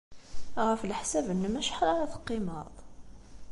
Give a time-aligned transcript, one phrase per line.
[0.67, 2.73] Ɣef leḥsab-nnem, acḥal ara teqqimeḍ?